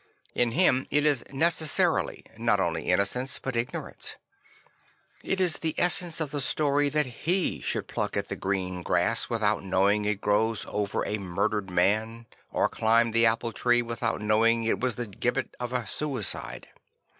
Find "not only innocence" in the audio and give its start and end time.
2.35-3.37